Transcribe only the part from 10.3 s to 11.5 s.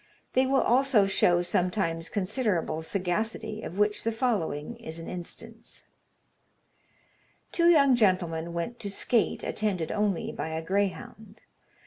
by a greyhound.